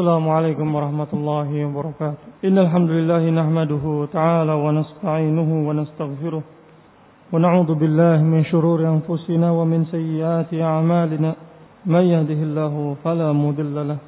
السلام 0.00 0.28
عليكم 0.28 0.68
ورحمة 0.74 1.12
الله 1.12 1.48
وبركاته. 1.64 2.26
إن 2.48 2.56
الحمد 2.58 2.90
لله 2.90 3.22
نحمده 3.36 3.84
تعالى 4.16 4.54
ونستعينه 4.64 5.50
ونستغفره 5.68 6.42
ونعوذ 7.32 7.70
بالله 7.74 8.16
من 8.24 8.40
شرور 8.48 8.80
أنفسنا 8.80 9.48
ومن 9.52 9.84
سيئات 9.92 10.48
أعمالنا. 10.56 11.30
من 11.84 12.04
يهده 12.14 12.40
الله 12.48 12.96
فلا 13.04 13.28
مضل 13.32 13.76
له 13.88 13.98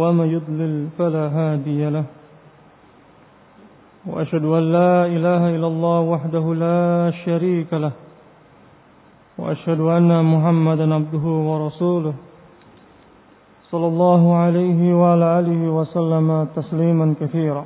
ومن 0.00 0.26
يضلل 0.36 0.74
فلا 0.96 1.24
هادي 1.36 1.82
له. 1.92 2.04
وأشهد 4.08 4.44
أن 4.44 4.64
لا 4.72 4.92
إله 5.12 5.42
إلا 5.60 5.68
الله 5.68 5.98
وحده 6.00 6.44
لا 6.64 7.12
شريك 7.28 7.68
له. 7.84 7.92
وأشهد 9.38 9.80
أن 9.80 10.08
محمدا 10.24 10.86
عبده 10.94 11.24
ورسوله. 11.48 12.31
صلى 13.72 13.86
الله 13.86 14.36
عليه 14.36 14.80
وعلى 15.00 15.26
آله 15.40 15.60
وسلم 15.72 16.28
تسليما 16.56 17.14
كثيرا. 17.20 17.64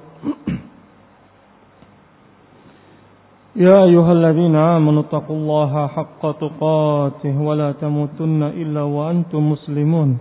يا 3.57 3.85
أيها 3.85 4.13
الذين 4.13 4.57
آمنوا 4.57 5.03
اتقوا 5.03 5.37
الله 5.37 5.87
حق 5.87 6.23
تقاته 6.23 7.35
ولا 7.43 7.73
تموتن 7.73 8.43
إلا 8.43 8.83
وأنتم 8.83 9.51
مسلمون. 9.53 10.19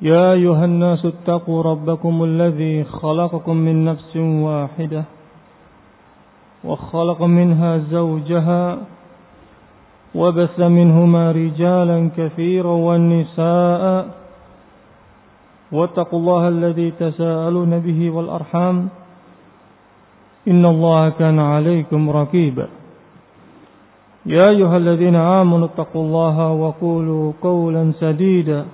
يا 0.00 0.32
أيها 0.32 0.64
الناس 0.64 1.04
اتقوا 1.04 1.62
ربكم 1.62 2.24
الذي 2.24 2.84
خلقكم 2.84 3.56
من 3.56 3.84
نفس 3.84 4.16
واحدة 4.16 5.04
وخلق 6.64 7.22
منها 7.22 7.78
زوجها 7.78 8.78
وبث 10.14 10.60
منهما 10.60 11.32
رجالا 11.32 12.10
كثيرا 12.16 12.74
والنساء 12.86 14.08
واتقوا 15.72 16.18
الله 16.18 16.48
الذي 16.48 16.90
تساءلون 16.90 17.78
به 17.78 18.10
والأرحام 18.10 18.88
إن 20.48 20.64
الله 20.64 21.08
كان 21.08 21.38
عليكم 21.38 22.10
رقيبا. 22.10 22.68
يا 24.26 24.48
أيها 24.48 24.76
الذين 24.76 25.16
آمنوا 25.16 25.66
اتقوا 25.66 26.02
الله 26.04 26.52
وقولوا 26.52 27.32
قولا 27.42 27.92
سديدا. 28.00 28.64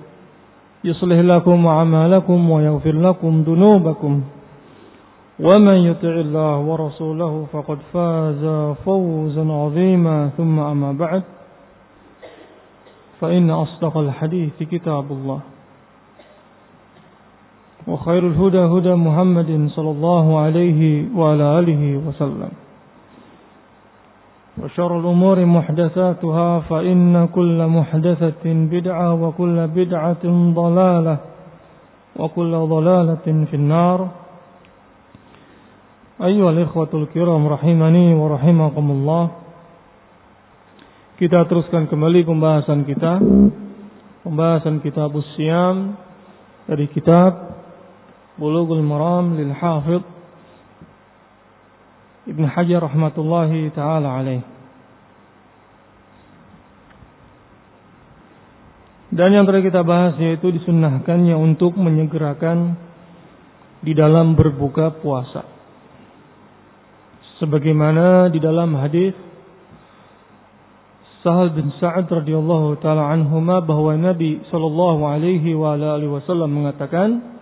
يصلح 0.83 1.19
لكم 1.19 1.67
أعمالكم 1.67 2.49
ويغفر 2.49 2.95
لكم 2.95 3.43
ذنوبكم. 3.47 4.21
ومن 5.39 5.77
يطع 5.77 6.13
الله 6.25 6.55
ورسوله 6.59 7.45
فقد 7.51 7.79
فاز 7.93 8.43
فوزا 8.85 9.45
عظيما. 9.51 10.29
ثم 10.37 10.59
أما 10.59 10.91
بعد 10.91 11.23
فإن 13.19 13.51
أصدق 13.51 13.97
الحديث 13.97 14.63
كتاب 14.63 15.11
الله. 15.11 15.39
وخير 17.85 18.27
الهدى 18.27 18.63
هدى 18.65 18.93
محمد 18.97 19.69
صلى 19.75 19.91
الله 19.91 20.25
عليه 20.39 20.81
وعلى 21.13 21.45
آله 21.59 21.83
وسلم. 22.07 22.51
وشر 24.55 24.91
الأمور 24.99 25.37
محدثاتها 25.45 26.49
فإن 26.59 27.27
كل 27.27 27.59
محدثة 27.67 28.45
بدعة 28.45 29.09
وكل 29.13 29.57
بدعة 29.67 30.23
ضلالة 30.53 31.15
وكل 32.15 32.53
ضلالة 32.55 33.27
في 33.49 33.55
النار. 33.55 33.99
أيها 36.23 36.49
الإخوة 36.49 36.91
الكرام 36.93 37.41
رحمني 37.47 38.07
ورحمكم 38.15 38.85
الله. 38.91 39.23
Kita 41.15 41.47
teruskan 41.47 41.85
kembali 41.85 42.25
pembahasan 42.25 42.81
kita. 42.87 43.21
Pembahasan 44.25 44.81
kitab 44.81 45.13
Usyam 45.13 46.01
Dari 46.65 46.89
kitab 46.89 47.44
Bulughul 48.35 48.83
Maram 48.83 49.39
lil 49.39 49.51
Hafidh 49.55 50.05
Ibn 52.25 52.43
Hajar 52.49 52.81
rahmatullahi 52.81 53.69
taala 53.77 54.17
alaih. 54.17 54.41
Dan 59.13 59.29
yang 59.31 59.45
terakhir 59.45 59.71
kita 59.71 59.85
bahas 59.85 60.17
yaitu 60.17 60.49
disunnahkannya 60.49 61.37
untuk 61.37 61.77
menyegerakan 61.77 62.75
di 63.85 63.93
dalam 63.93 64.33
berbuka 64.33 64.97
puasa. 64.99 65.45
Sebagaimana 67.37 68.33
di 68.33 68.41
dalam 68.41 68.73
hadis 68.73 69.13
Sahal 71.21 71.53
bin 71.53 71.73
Sa'ad 71.77 72.09
radhiyallahu 72.09 72.81
taala 72.81 73.13
anhuma 73.13 73.61
bahwa 73.61 73.93
Nabi 73.97 74.41
sallallahu 74.49 75.09
alaihi 75.09 75.53
wa 75.53 75.77
alihi 75.77 76.09
wasallam 76.09 76.53
mengatakan 76.53 77.34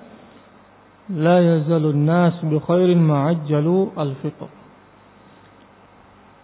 la 1.12 1.38
yazalun 1.41 2.06
nas 2.08 2.40
bi 2.44 2.56
khairin 2.59 3.02
ma'ajjalu 3.03 3.91
al-fitr 3.97 4.64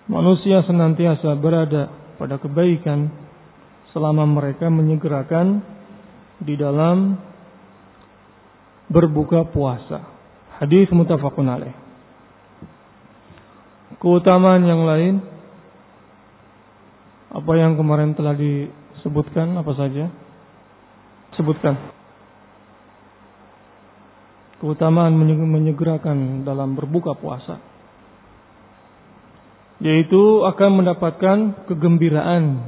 Manusia 0.09 0.65
senantiasa 0.65 1.37
berada 1.37 1.93
pada 2.17 2.41
kebaikan 2.41 3.13
selama 3.93 4.25
mereka 4.25 4.65
menyegerakan 4.65 5.61
di 6.41 6.57
dalam 6.57 7.13
berbuka 8.89 9.45
puasa. 9.53 10.01
Hadis 10.57 10.89
mutafakun 10.89 11.45
alaih. 11.45 11.77
Keutamaan 14.01 14.65
yang 14.65 14.81
lain 14.89 15.21
apa 17.29 17.51
yang 17.53 17.77
kemarin 17.77 18.17
telah 18.17 18.33
disebutkan 18.33 19.61
apa 19.61 19.77
saja? 19.77 20.09
Sebutkan. 21.37 21.98
Keutamaan 24.59 25.15
menyegerakan 25.15 26.43
dalam 26.43 26.75
berbuka 26.75 27.15
puasa. 27.15 27.63
Yaitu 29.79 30.43
akan 30.43 30.83
mendapatkan 30.83 31.63
kegembiraan 31.71 32.67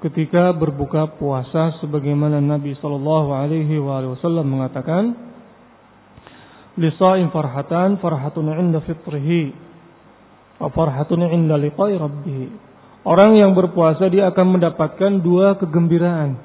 ketika 0.00 0.56
berbuka 0.56 1.20
puasa 1.20 1.76
sebagaimana 1.84 2.40
Nabi 2.40 2.72
sallallahu 2.80 3.36
alaihi 3.36 3.76
wasallam 3.76 4.48
mengatakan 4.48 5.12
lisa'in 6.80 7.28
farhatan 7.28 8.00
farhatun 8.00 8.48
'inda 8.48 8.80
fitrihi 8.80 9.52
wa 10.56 10.72
farhatun 10.72 11.28
'inda 11.28 11.60
liqa'i 11.60 12.00
rabbih 12.00 12.48
orang 13.04 13.36
yang 13.36 13.52
berpuasa 13.52 14.08
dia 14.08 14.32
akan 14.32 14.56
mendapatkan 14.56 15.20
dua 15.20 15.56
kegembiraan. 15.60 16.40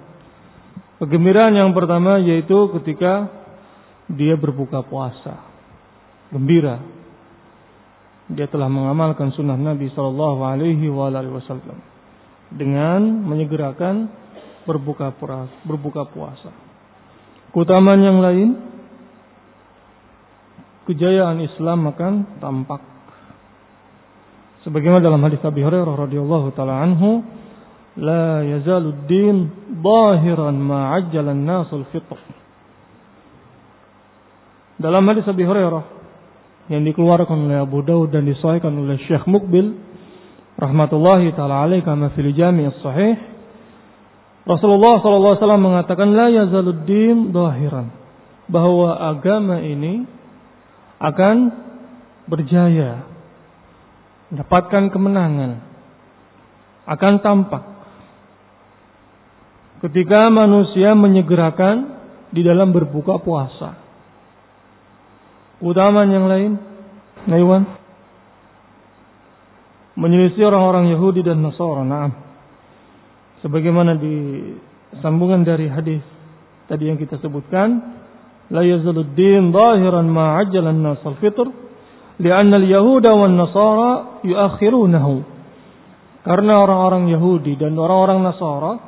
Kegembiraan 0.99 1.55
yang 1.55 1.71
pertama 1.71 2.19
yaitu 2.19 2.71
ketika 2.79 3.27
dia 4.11 4.37
berbuka 4.37 4.85
puasa 4.85 5.41
gembira 6.29 6.81
dia 8.25 8.49
telah 8.49 8.65
mengamalkan 8.65 9.29
sunnah 9.37 9.53
Nabi 9.53 9.93
Shallallahu 9.93 10.41
Alaihi 10.41 10.89
Wasallam 10.89 11.77
dengan 12.49 13.01
menyegerakan 13.25 14.09
berbuka 14.65 15.13
puasa. 15.13 15.53
Berbuka 15.61 16.09
puasa. 16.09 16.49
Keutamaan 17.53 18.01
yang 18.01 18.19
lain, 18.19 18.49
kejayaan 20.89 21.39
Islam 21.45 21.87
akan 21.93 22.13
tampak. 22.41 22.81
Sebagaimana 24.65 25.05
dalam 25.05 25.21
hadis 25.21 25.39
Abi 25.45 25.61
Hurairah 25.61 25.93
radhiyallahu 25.93 26.49
taala 26.57 26.81
anhu, 26.81 27.21
la 28.01 28.41
yazalu 28.41 29.05
din 29.05 29.53
zahiran 29.79 30.57
ma 30.57 30.97
an-nasul 30.97 31.85
fitr. 31.93 32.17
Dalam 34.75 35.07
hadis 35.07 35.23
Abi 35.23 35.47
Hurairah 35.47 35.95
yang 36.67 36.83
dikeluarkan 36.83 37.47
oleh 37.47 37.63
Abu 37.63 37.79
Daud 37.85 38.11
dan 38.11 38.27
disahihkan 38.27 38.75
oleh 38.75 38.99
Syekh 39.07 39.23
Mukbil 39.29 39.71
rahmatullahi 40.59 41.31
taala 41.37 41.63
alaihi 41.63 41.85
kama 41.85 42.11
fil 42.17 42.33
jami' 42.33 42.67
sahih 42.81 43.15
Rasulullah 44.45 44.99
sallallahu 45.01 45.33
alaihi 45.35 45.43
wasallam 45.45 45.63
mengatakan 45.63 46.07
la 46.11 46.27
yazaluddin 46.31 47.29
dahiran 47.29 47.87
bahwa 48.49 48.97
agama 48.97 49.61
ini 49.61 50.05
akan 50.97 51.35
berjaya 52.25 53.05
mendapatkan 54.33 54.89
kemenangan 54.89 55.51
akan 56.89 57.13
tampak 57.21 57.63
ketika 59.85 60.33
manusia 60.33 60.97
menyegerakan 60.97 61.93
di 62.33 62.41
dalam 62.41 62.73
berbuka 62.73 63.21
puasa 63.21 63.84
Keutamaan 65.59 66.09
yang 66.11 66.25
lain, 66.27 66.51
Naiwan. 67.25 67.63
Menyelisih 69.95 70.51
orang-orang 70.51 70.91
Yahudi 70.91 71.23
dan 71.23 71.39
Nasara. 71.39 71.87
Naam. 71.87 72.11
Sebagaimana 73.39 73.95
di 73.95 74.15
sambungan 74.99 75.47
dari 75.47 75.71
hadis 75.71 76.03
tadi 76.67 76.91
yang 76.91 76.99
kita 76.99 77.15
sebutkan, 77.23 77.95
la 78.51 78.61
yazalud 78.65 79.15
din 79.15 79.55
zahiran 79.55 80.09
ma 80.11 80.41
ajjalan 80.43 80.81
nas 80.81 81.01
al-fitr 81.05 81.47
li'anna 82.19 82.59
al-yahuda 82.59 83.15
wan 83.15 83.39
nasara 83.39 84.19
yuakhirunahu. 84.27 85.35
Karena 86.25 86.57
orang-orang 86.57 87.05
Yahudi 87.13 87.53
dan 87.53 87.77
orang-orang 87.77 88.25
Nasara 88.25 88.81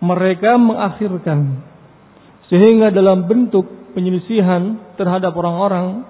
mereka 0.00 0.56
mengakhirkan 0.56 1.60
Sehingga 2.50 2.90
dalam 2.90 3.30
bentuk 3.30 3.94
penyelisihan 3.94 4.94
terhadap 4.98 5.30
orang-orang 5.38 6.02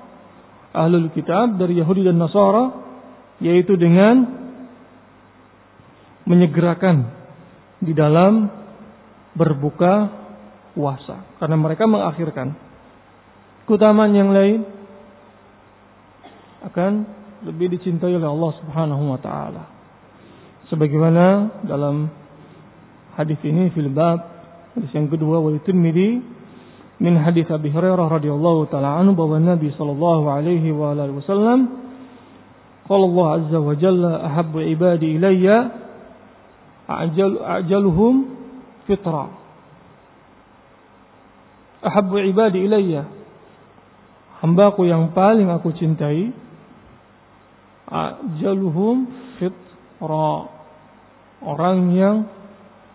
ahlul 0.72 1.12
kitab 1.12 1.60
dari 1.60 1.78
Yahudi 1.78 2.06
dan 2.06 2.16
Nasara 2.16 2.72
yaitu 3.40 3.76
dengan 3.76 4.24
menyegerakan 6.28 7.08
di 7.80 7.92
dalam 7.96 8.48
berbuka 9.34 10.12
puasa 10.76 11.40
karena 11.40 11.56
mereka 11.58 11.88
mengakhirkan 11.88 12.54
keutamaan 13.66 14.12
yang 14.14 14.30
lain 14.30 14.62
akan 16.60 16.92
lebih 17.40 17.72
dicintai 17.72 18.12
oleh 18.12 18.28
Allah 18.28 18.52
Subhanahu 18.60 19.04
wa 19.16 19.18
taala. 19.18 19.64
Sebagaimana 20.68 21.64
dalam 21.66 22.06
hadis 23.16 23.40
ini 23.42 23.72
fil 23.72 23.90
bab 23.90 24.29
hadis 24.80 24.96
yang 24.96 25.12
kedua 25.12 25.44
wa 25.44 25.52
Tirmidzi 25.60 26.24
min 27.04 27.14
hadis 27.20 27.44
Abi 27.52 27.68
Hurairah 27.68 28.08
radhiyallahu 28.08 28.72
taala 28.72 28.96
anhu 28.96 29.12
bahwa 29.12 29.36
Nabi 29.36 29.68
sallallahu 29.76 30.24
alaihi 30.24 30.72
wa 30.72 30.96
alihi 30.96 31.20
wasallam 31.20 31.60
qala 32.88 33.04
Allah 33.04 33.26
azza 33.44 33.58
wa 33.60 33.74
jalla 33.76 34.12
ahabbu 34.24 34.64
ibadi 34.64 35.20
ilayya 35.20 35.68
ajal 36.88 37.44
ajaluhum 37.60 38.14
fitra. 38.88 39.30
Ahabbu 41.84 42.24
ibadi 42.24 42.64
ilayya. 42.64 43.04
Hambaku 44.40 44.88
yang 44.88 45.12
paling 45.12 45.52
aku 45.52 45.76
cintai 45.76 46.32
ajaluhum 47.84 49.08
fitra. 49.36 50.56
Orang 51.40 51.96
yang 51.96 52.28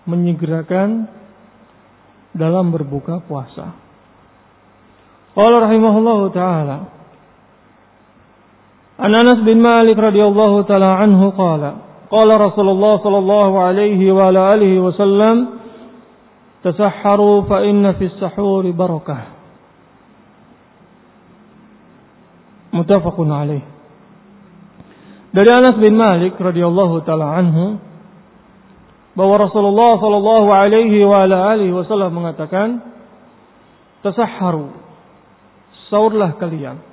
menyegerakan 0.06 1.10
dalam 2.36 2.76
berbuka 2.76 3.24
puasa. 3.24 3.86
Qala 5.36 5.68
rahimahullahu 5.68 6.32
taala 6.32 6.96
An 8.96 9.12
Anas 9.12 9.44
bin 9.44 9.60
Malik 9.60 10.00
radhiyallahu 10.00 10.64
taala 10.64 11.04
anhu 11.04 11.36
qala 11.36 11.72
qala 12.08 12.40
Rasulullah 12.40 12.96
sallallahu 13.04 13.56
alaihi 13.60 14.08
wa 14.08 14.32
ala 14.32 14.56
alihi 14.56 14.80
wasallam 14.80 15.60
tasahharu 16.64 17.44
fa 17.52 17.68
inna 17.68 18.00
fis 18.00 18.16
sahuri 18.16 18.72
barakah 18.72 19.36
Muttafaqun 22.72 23.28
alaih 23.28 23.64
dari 25.36 25.50
Anas 25.52 25.76
bin 25.84 26.00
Malik 26.00 26.40
radhiyallahu 26.40 27.04
taala 27.04 27.36
anhu 27.36 27.76
bahwa 29.16 29.36
Rasulullah 29.40 29.96
sallallahu 29.98 30.48
alaihi 30.52 31.72
wasallam 31.72 32.12
mengatakan 32.12 32.84
tasahharu 34.04 34.76
sahurlah 35.88 36.36
kalian. 36.36 36.84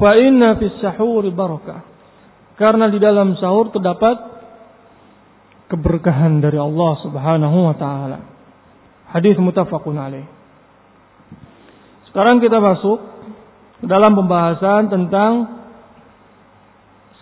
Fa 0.00 0.16
inna 0.16 0.56
fis 0.56 0.80
sahur 0.80 1.22
barakah. 1.28 1.84
Karena 2.56 2.92
di 2.92 3.00
dalam 3.00 3.36
sahur 3.40 3.72
terdapat 3.72 4.16
keberkahan 5.70 6.42
dari 6.42 6.56
Allah 6.60 6.92
Subhanahu 7.04 7.58
wa 7.70 7.74
taala. 7.76 8.18
Hadis 9.10 9.36
muttafaqun 9.40 9.96
alaih. 9.96 10.26
Sekarang 12.10 12.42
kita 12.42 12.58
masuk 12.58 12.98
dalam 13.86 14.12
pembahasan 14.18 14.90
tentang 14.90 15.32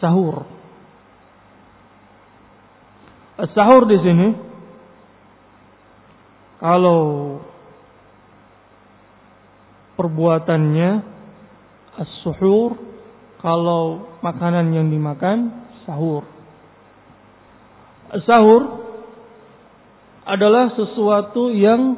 sahur. 0.00 0.57
Sahur 3.38 3.86
di 3.86 3.98
sini 4.02 4.28
kalau 6.58 7.38
perbuatannya 9.94 10.90
as-suhur 12.02 12.74
kalau 13.38 14.10
makanan 14.26 14.74
yang 14.74 14.90
dimakan 14.90 15.54
sahur. 15.86 16.26
Sahur 18.26 18.82
adalah 20.26 20.74
sesuatu 20.74 21.54
yang 21.54 21.94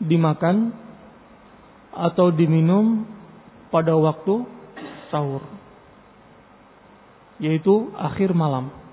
dimakan 0.00 0.72
atau 1.92 2.32
diminum 2.32 3.04
pada 3.68 3.92
waktu 4.00 4.48
sahur 5.12 5.44
yaitu 7.36 7.92
akhir 7.94 8.32
malam. 8.32 8.87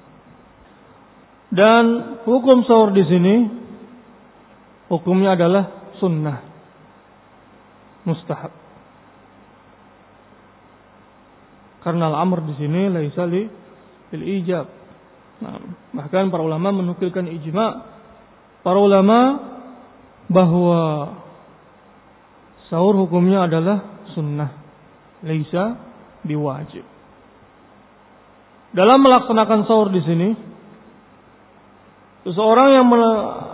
Dan 1.56 1.84
hukum 2.28 2.68
sahur 2.68 2.92
di 2.92 3.08
sini 3.08 3.36
hukumnya 4.92 5.40
adalah 5.40 5.96
sunnah, 6.04 6.44
mustahab. 8.04 8.52
Karena 11.80 12.12
al-amr 12.12 12.44
di 12.44 12.54
sini 12.60 12.92
laisa 12.92 13.24
li 13.24 13.48
ijab. 14.12 14.68
Nah, 15.36 15.60
bahkan 15.96 16.28
para 16.28 16.44
ulama 16.44 16.76
menukilkan 16.76 17.28
ijma 17.28 17.88
para 18.60 18.80
ulama 18.82 19.20
bahwa 20.28 20.82
sahur 22.68 23.00
hukumnya 23.00 23.48
adalah 23.48 24.04
sunnah, 24.12 24.52
laisa 25.24 25.80
biwajib. 26.26 26.84
Dalam 28.76 29.00
melaksanakan 29.00 29.60
sahur 29.70 29.88
di 29.94 30.02
sini, 30.04 30.55
seseorang 32.26 32.70
yang 32.74 32.88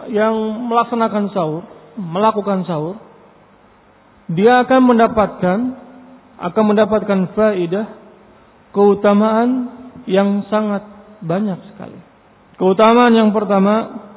yang 0.09 0.35
melaksanakan 0.71 1.29
sahur, 1.35 1.67
melakukan 1.99 2.63
sahur, 2.63 2.95
dia 4.31 4.63
akan 4.63 4.81
mendapatkan 4.95 5.57
akan 6.41 6.63
mendapatkan 6.73 7.19
faidah 7.37 7.87
keutamaan 8.71 9.49
yang 10.07 10.47
sangat 10.47 10.87
banyak 11.21 11.59
sekali. 11.69 11.99
Keutamaan 12.57 13.13
yang 13.13 13.29
pertama 13.35 14.07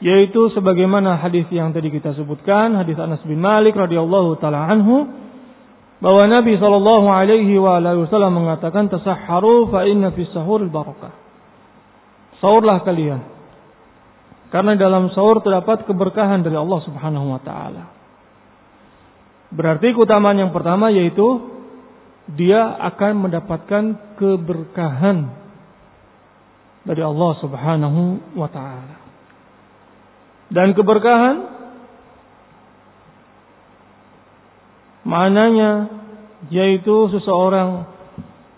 yaitu 0.00 0.48
sebagaimana 0.56 1.20
hadis 1.20 1.44
yang 1.52 1.76
tadi 1.76 1.92
kita 1.92 2.16
sebutkan, 2.16 2.72
hadis 2.72 2.96
Anas 2.96 3.20
bin 3.28 3.36
Malik 3.36 3.76
radhiyallahu 3.76 4.40
taala 4.40 4.64
anhu 4.64 5.04
bahwa 6.00 6.24
Nabi 6.24 6.56
Shallallahu 6.56 7.06
Alaihi 7.12 7.60
Wasallam 7.60 8.32
mengatakan 8.32 8.88
tasahharu 8.88 9.68
fa 9.68 9.84
inna 9.84 10.08
fi 10.16 10.24
sahur 10.32 10.64
barakah. 10.64 11.12
Sahurlah 12.40 12.80
kalian. 12.80 13.29
Karena 14.50 14.74
dalam 14.74 15.14
sahur 15.14 15.38
terdapat 15.42 15.86
keberkahan 15.86 16.42
dari 16.42 16.58
Allah 16.58 16.80
Subhanahu 16.82 17.26
wa 17.30 17.40
taala. 17.42 17.84
Berarti 19.50 19.94
keutamaan 19.94 20.38
yang 20.38 20.50
pertama 20.54 20.90
yaitu 20.90 21.26
dia 22.30 22.78
akan 22.90 23.30
mendapatkan 23.30 23.84
keberkahan 24.18 25.30
dari 26.82 27.02
Allah 27.02 27.32
Subhanahu 27.38 28.02
wa 28.34 28.50
taala. 28.50 28.98
Dan 30.50 30.74
keberkahan 30.74 31.60
Maknanya 35.00 35.88
yaitu 36.52 37.08
seseorang 37.12 37.88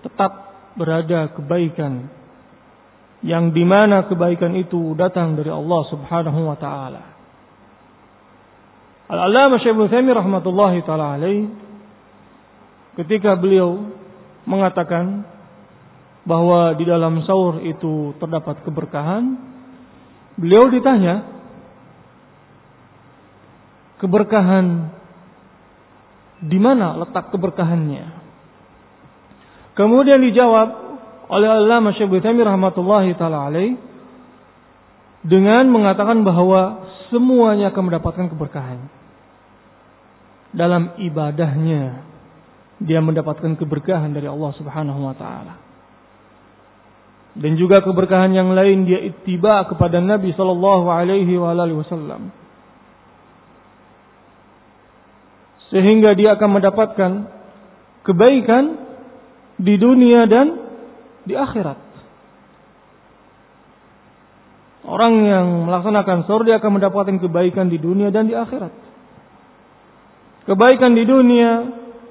tetap 0.03 0.33
berada 0.75 1.31
kebaikan 1.33 2.11
yang 3.23 3.55
di 3.55 3.63
mana 3.63 4.11
kebaikan 4.11 4.55
itu 4.59 4.99
datang 4.99 5.39
dari 5.39 5.49
Allah 5.51 5.83
Subhanahu 5.87 6.41
wa 6.51 6.59
taala. 6.59 7.05
Al-Allamah 9.07 9.63
Syekh 9.63 9.79
Ibnu 9.79 10.11
rahmatullahi 10.11 10.83
taala 10.83 11.15
alaih 11.15 11.47
ketika 12.99 13.39
beliau 13.39 13.95
mengatakan 14.43 15.23
bahwa 16.27 16.75
di 16.75 16.85
dalam 16.87 17.23
sahur 17.23 17.63
itu 17.63 18.15
terdapat 18.19 18.63
keberkahan, 18.67 19.39
beliau 20.39 20.71
ditanya 20.71 21.27
keberkahan 24.03 24.91
di 26.43 26.59
mana 26.59 26.99
letak 26.99 27.31
keberkahannya? 27.31 28.19
Kemudian 29.79 30.21
dijawab 30.27 30.82
oleh 31.33 31.49
Allah 31.49 31.81
Syekh 31.97 32.13
Taimiyah 32.21 32.53
rahmatullahi 32.53 33.17
taala 33.17 33.49
alaih 33.49 33.81
dengan 35.25 35.65
mengatakan 35.73 36.21
bahwa 36.21 36.85
semuanya 37.09 37.73
akan 37.73 37.83
mendapatkan 37.89 38.27
keberkahan. 38.29 38.81
Dalam 40.53 41.01
ibadahnya 41.01 42.05
dia 42.77 43.01
mendapatkan 43.01 43.57
keberkahan 43.57 44.13
dari 44.13 44.29
Allah 44.29 44.53
Subhanahu 44.61 45.01
wa 45.09 45.17
taala. 45.17 45.57
Dan 47.33 47.57
juga 47.57 47.81
keberkahan 47.81 48.37
yang 48.37 48.53
lain 48.53 48.85
dia 48.85 49.01
ittiba 49.01 49.65
kepada 49.65 50.05
Nabi 50.05 50.37
sallallahu 50.37 50.93
alaihi 50.93 51.33
wasallam. 51.41 52.43
sehingga 55.73 56.13
dia 56.13 56.37
akan 56.37 56.51
mendapatkan 56.61 57.11
kebaikan 58.05 58.65
di 59.57 59.81
dunia 59.81 60.29
dan 60.29 60.62
di 61.27 61.35
akhirat. 61.35 61.79
Orang 64.83 65.23
yang 65.23 65.47
melaksanakan 65.71 66.27
sahur 66.27 66.43
dia 66.43 66.59
akan 66.59 66.83
mendapatkan 66.83 67.17
kebaikan 67.23 67.71
di 67.71 67.79
dunia 67.79 68.11
dan 68.11 68.27
di 68.27 68.35
akhirat. 68.35 68.75
Kebaikan 70.43 70.99
di 70.99 71.07
dunia 71.07 71.51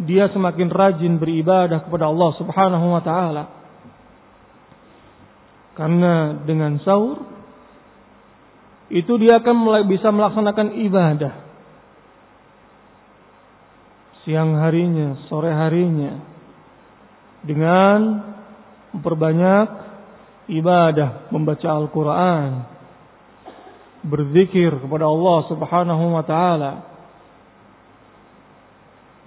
dia 0.01 0.31
semakin 0.31 0.71
rajin 0.71 1.19
beribadah 1.19 1.83
kepada 1.83 2.07
Allah 2.07 2.31
Subhanahu 2.39 2.85
wa 2.95 3.01
taala. 3.03 3.43
Karena 5.75 6.39
dengan 6.47 6.79
sahur 6.79 7.27
itu 8.91 9.19
dia 9.19 9.43
akan 9.43 9.55
mulai 9.55 9.83
bisa 9.83 10.07
melaksanakan 10.11 10.79
ibadah. 10.87 11.33
Siang 14.23 14.55
harinya, 14.63 15.27
sore 15.27 15.51
harinya 15.51 16.21
dengan 17.41 18.30
memperbanyak 18.91 19.67
ibadah, 20.51 21.31
membaca 21.31 21.67
Al-Quran, 21.71 22.49
berzikir 24.01 24.73
kepada 24.81 25.07
Allah 25.07 25.37
Subhanahu 25.47 26.05
wa 26.15 26.23
Ta'ala, 26.25 26.73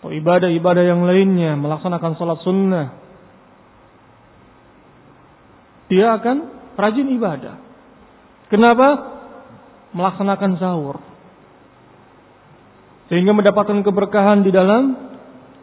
atau 0.04 0.12
ibadah-ibadah 0.12 0.84
yang 0.84 1.00
lainnya, 1.08 1.56
melaksanakan 1.56 2.12
salat 2.20 2.44
sunnah, 2.44 2.92
dia 5.88 6.12
akan 6.20 6.36
rajin 6.76 7.08
ibadah. 7.16 7.56
Kenapa? 8.52 9.16
Melaksanakan 9.96 10.60
sahur. 10.60 11.00
Sehingga 13.08 13.32
mendapatkan 13.32 13.80
keberkahan 13.80 14.44
di 14.44 14.52
dalam 14.52 14.96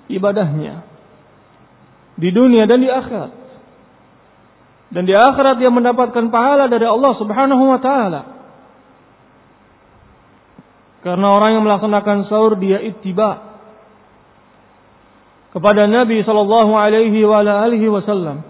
ibadahnya. 0.10 0.90
Di 2.18 2.30
dunia 2.34 2.66
dan 2.66 2.82
di 2.82 2.90
akhirat. 2.90 3.41
Dan 4.92 5.08
di 5.08 5.16
akhirat 5.16 5.56
dia 5.56 5.72
mendapatkan 5.72 6.28
pahala 6.28 6.68
dari 6.68 6.84
Allah 6.84 7.14
Subhanahu 7.16 7.64
wa 7.64 7.80
taala. 7.80 8.22
Karena 11.02 11.28
orang 11.34 11.58
yang 11.58 11.64
melaksanakan 11.66 12.30
sahur 12.30 12.60
dia 12.62 12.78
ittiba 12.84 13.58
kepada 15.56 15.90
Nabi 15.90 16.22
sallallahu 16.22 16.72
alaihi 16.76 17.24
wa 17.26 17.42
alihi 17.42 17.88
wasallam. 17.90 18.46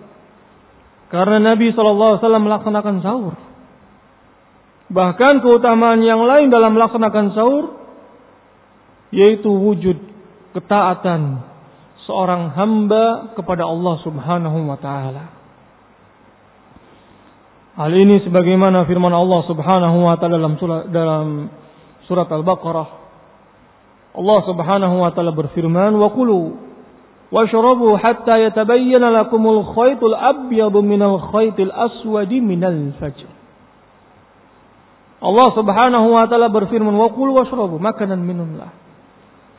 Karena 1.14 1.54
Nabi 1.54 1.72
sallallahu 1.72 2.18
alaihi 2.18 2.24
wasallam 2.26 2.46
melaksanakan 2.50 2.96
sahur. 3.06 3.34
Bahkan 4.92 5.34
keutamaan 5.40 6.04
yang 6.04 6.26
lain 6.28 6.52
dalam 6.52 6.76
melaksanakan 6.76 7.26
sahur 7.32 7.66
yaitu 9.16 9.48
wujud 9.48 9.96
ketaatan 10.52 11.48
seorang 12.04 12.52
hamba 12.52 13.32
kepada 13.38 13.64
Allah 13.64 13.96
Subhanahu 14.04 14.68
wa 14.68 14.76
taala. 14.76 15.41
Hal 17.82 17.98
ini 17.98 18.22
sebagaimana 18.22 18.86
firman 18.86 19.10
Allah 19.10 19.42
Subhanahu 19.50 20.06
wa 20.06 20.14
taala 20.22 20.38
dalam 20.38 20.54
surat 20.62 20.86
dalam 20.94 21.50
surat 22.06 22.30
Al-Baqarah. 22.30 22.90
Allah 24.22 24.40
Subhanahu 24.46 25.02
wa 25.02 25.10
taala 25.10 25.34
berfirman, 25.34 25.98
"Wa 25.98 26.14
kulu 26.14 26.62
washrabu 27.34 27.98
hatta 27.98 28.38
yatabayyana 28.38 29.10
lakumul 29.10 29.66
khaytul 29.74 30.14
abyadu 30.14 30.86
minal 30.86 31.18
khaytil 31.34 31.74
aswadi 31.74 32.38
minal 32.38 32.94
fajr." 33.02 33.26
Allah 35.26 35.48
Subhanahu 35.58 36.08
wa 36.14 36.30
taala 36.30 36.54
berfirman, 36.54 36.94
"Wa 36.94 37.10
kulu 37.10 37.34
washrabu 37.34 37.82
makanan 37.82 38.22
minumlah 38.22 38.70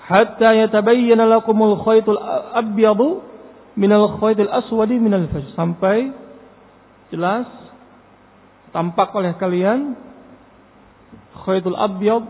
hatta 0.06 0.62
yatabayyana 0.62 1.26
lakumul 1.26 1.74
khaytul 1.82 2.22
abyadu 2.54 3.18
minal 3.74 4.14
khaytil 4.22 4.46
aswadi 4.46 5.02
minal 5.02 5.26
fajr." 5.26 5.58
Sampai 5.58 6.14
jelas 7.10 7.61
tampak 8.72 9.12
oleh 9.12 9.36
kalian 9.36 9.94
khaytul 11.44 11.76
abyad 11.76 12.24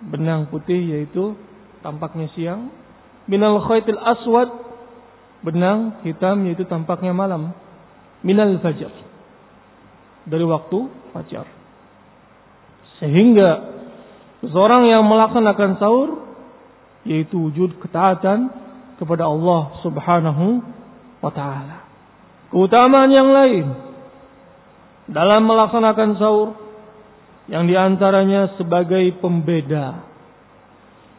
benang 0.00 0.46
putih 0.48 0.78
yaitu 0.78 1.34
tampaknya 1.82 2.30
siang. 2.32 2.70
Minal 3.26 3.60
khaytil 3.66 3.98
aswad 3.98 4.50
benang 5.44 6.00
hitam 6.06 6.46
yaitu 6.48 6.64
tampaknya 6.64 7.12
malam. 7.12 7.52
Minal 8.24 8.56
fajar 8.62 8.92
dari 10.24 10.44
waktu 10.46 10.88
fajar. 11.12 11.44
Sehingga 13.02 13.50
seorang 14.40 14.88
yang 14.88 15.04
melaksanakan 15.04 15.76
sahur 15.76 16.08
yaitu 17.04 17.36
wujud 17.36 17.76
ketaatan 17.84 18.48
kepada 18.96 19.28
Allah 19.28 19.76
Subhanahu 19.84 20.64
wa 21.20 21.32
taala. 21.32 21.84
Keutamaan 22.48 23.10
yang 23.12 23.28
lain 23.34 23.66
dalam 25.10 25.44
melaksanakan 25.44 26.10
sahur 26.16 26.48
yang 27.50 27.68
di 27.68 27.76
antaranya 27.76 28.56
sebagai 28.56 29.04
pembeda 29.20 30.00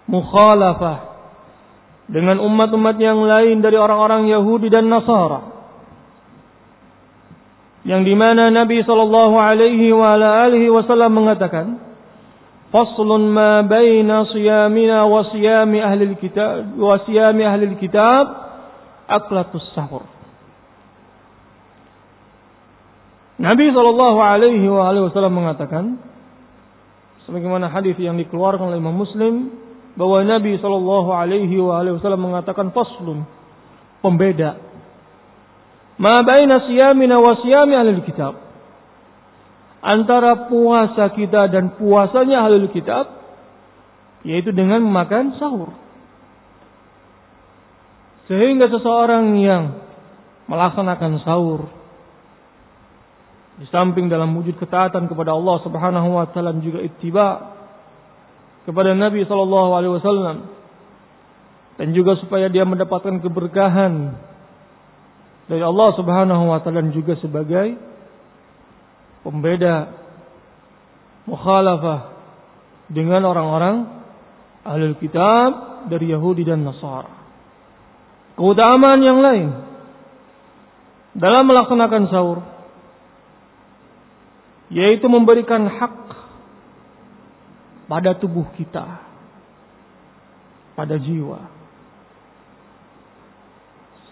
mukhalafah 0.10 1.14
dengan 2.10 2.42
umat-umat 2.42 2.98
yang 2.98 3.22
lain 3.26 3.62
dari 3.62 3.78
orang-orang 3.78 4.30
Yahudi 4.30 4.70
dan 4.70 4.90
Nasara 4.90 5.54
yang 7.86 8.02
di 8.02 8.18
mana 8.18 8.50
Nabi 8.50 8.82
Shallallahu 8.82 9.36
Alaihi 9.38 10.74
Wasallam 10.74 11.14
mengatakan 11.14 11.78
faslun 12.74 13.30
ma 13.30 13.62
baina 13.62 14.26
siyamina 14.34 15.06
wa 15.06 15.30
siyami 15.30 15.78
ahli 15.86 16.18
kitab 16.18 16.74
wa 16.74 16.98
siyami 17.06 17.46
ahli 17.46 17.78
kitab 17.78 18.26
aklatus 19.06 19.66
sahur 19.78 20.15
Nabi 23.36 23.68
Shallallahu 23.76 24.20
Alaihi 24.24 24.64
Wasallam 24.64 25.36
mengatakan, 25.36 26.00
sebagaimana 27.28 27.68
hadis 27.68 28.00
yang 28.00 28.16
dikeluarkan 28.16 28.72
oleh 28.72 28.80
Imam 28.80 28.96
Muslim, 28.96 29.52
bahwa 30.00 30.24
Nabi 30.24 30.56
Shallallahu 30.56 31.10
Alaihi 31.12 31.60
Wasallam 31.60 32.32
mengatakan 32.32 32.72
faslun, 32.72 33.28
pembeda, 34.00 34.56
ma 36.00 36.24
baina 36.24 36.64
siyamina 36.64 37.20
wa 37.20 37.36
siyami 37.44 37.76
ahli 37.76 38.00
kitab, 38.08 38.40
antara 39.84 40.48
puasa 40.48 41.12
kita 41.12 41.52
dan 41.52 41.76
puasanya 41.76 42.40
ahli 42.40 42.72
kitab, 42.72 43.20
yaitu 44.24 44.56
dengan 44.56 44.80
memakan 44.80 45.36
sahur. 45.36 45.76
Sehingga 48.32 48.72
seseorang 48.72 49.38
yang 49.38 49.64
melaksanakan 50.50 51.22
sahur 51.22 51.70
di 53.56 53.66
samping 53.72 54.12
dalam 54.12 54.36
wujud 54.36 54.60
ketaatan 54.60 55.08
kepada 55.08 55.32
Allah 55.32 55.64
Subhanahu 55.64 56.20
wa 56.20 56.28
taala 56.28 56.52
juga 56.60 56.84
ittiba 56.84 57.56
kepada 58.68 58.92
Nabi 58.92 59.24
sallallahu 59.24 59.72
alaihi 59.80 59.94
wasallam 59.96 60.38
dan 61.80 61.88
juga 61.96 62.20
supaya 62.20 62.52
dia 62.52 62.68
mendapatkan 62.68 63.24
keberkahan 63.24 64.20
dari 65.48 65.64
Allah 65.64 65.90
Subhanahu 65.96 66.44
wa 66.52 66.60
taala 66.60 66.84
juga 66.92 67.16
sebagai 67.24 67.80
pembeda 69.24 69.96
mukhalafah 71.26 72.12
dengan 72.92 73.24
orang-orang 73.24 73.76
ahli 74.66 74.94
kitab 75.00 75.86
dari 75.90 76.12
Yahudi 76.14 76.46
dan 76.46 76.66
Nasara. 76.66 77.14
Keutamaan 78.36 79.00
yang 79.00 79.24
lain 79.24 79.48
dalam 81.16 81.48
melaksanakan 81.48 82.04
sahur 82.12 82.40
yaitu 84.74 85.06
memberikan 85.06 85.70
hak 85.70 85.96
pada 87.86 88.18
tubuh 88.18 88.50
kita, 88.58 89.06
pada 90.74 90.96
jiwa. 90.98 91.54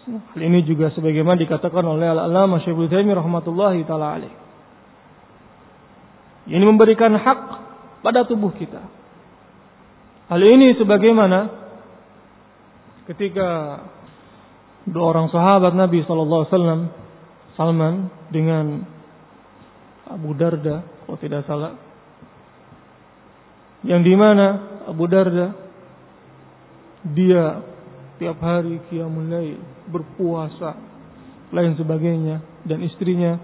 Hal 0.03 0.41
ini 0.43 0.67
juga 0.67 0.91
sebagaimana 0.91 1.39
dikatakan 1.39 1.81
oleh 1.87 2.11
Al-Allamah 2.11 2.59
Syekhul 2.61 2.91
rahmatullahi 2.91 3.87
taala 3.87 4.19
alaih. 4.19 4.33
Ini 6.43 6.59
memberikan 6.59 7.15
hak 7.15 7.41
pada 8.03 8.27
tubuh 8.27 8.51
kita. 8.51 8.83
Hal 10.27 10.41
ini 10.43 10.75
sebagaimana 10.75 11.47
ketika 13.07 13.79
dua 14.83 15.15
orang 15.15 15.31
sahabat 15.31 15.71
Nabi 15.71 16.03
wasallam 16.03 16.91
Salman 17.55 18.11
dengan 18.27 18.92
Abu 20.07 20.35
Darda 20.35 20.83
kalau 21.05 21.17
tidak 21.19 21.47
salah. 21.47 21.73
Yang 23.83 24.01
di 24.07 24.13
mana 24.15 24.47
Abu 24.87 25.05
Darda. 25.07 25.61
Dia 27.03 27.59
tiap 28.15 28.39
hari 28.39 28.79
qiyamul 28.87 29.27
lail 29.27 29.59
berpuasa 29.91 30.75
lain 31.51 31.75
sebagainya. 31.75 32.39
Dan 32.63 32.79
istrinya 32.83 33.35